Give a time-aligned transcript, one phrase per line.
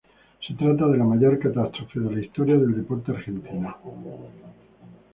[0.47, 3.77] Se trata de la mayor catástrofe de la historia del deporte argentino.